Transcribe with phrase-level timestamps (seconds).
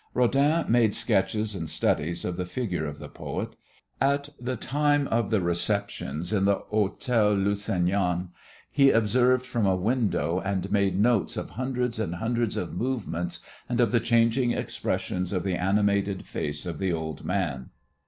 [0.15, 3.55] Rodin made sketches and studies of the figure of the poet.
[4.01, 8.29] At the time of the receptions in the Hotel Lusignan
[8.71, 13.79] he observed from a window and made notes of hundreds and hundreds of movements and
[13.79, 17.69] of the changing expressions of the animated face of the old man.